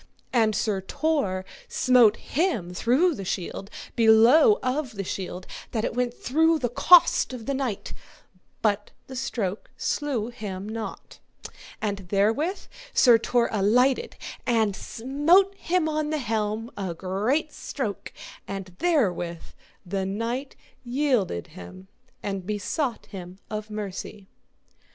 And 0.33 0.55
Sir 0.55 0.81
Tor 0.81 1.45
smote 1.67 2.15
him 2.17 2.73
through 2.73 3.13
the 3.13 3.23
shield 3.23 3.69
below 3.95 4.57
of 4.63 4.93
the 4.95 5.03
shield 5.03 5.45
that 5.73 5.85
it 5.85 5.93
went 5.93 6.11
through 6.11 6.57
the 6.57 6.69
cost 6.69 7.33
of 7.33 7.45
the 7.45 7.53
knight, 7.53 7.93
but 8.63 8.89
the 9.05 9.15
stroke 9.15 9.69
slew 9.77 10.29
him 10.29 10.67
not. 10.67 11.19
And 11.83 11.99
therewith 12.09 12.61
Sir 12.95 13.19
Tor 13.19 13.47
alighted 13.51 14.15
and 14.47 14.75
smote 14.75 15.53
him 15.53 15.87
on 15.87 16.09
the 16.09 16.17
helm 16.17 16.71
a 16.75 16.95
great 16.95 17.53
stroke, 17.53 18.11
and 18.47 18.75
therewith 18.79 19.43
the 19.85 20.03
knight 20.07 20.55
yielded 20.83 21.45
him 21.53 21.89
and 22.23 22.43
besought 22.47 23.05
him 23.05 23.37
of 23.51 23.69
mercy. 23.69 24.25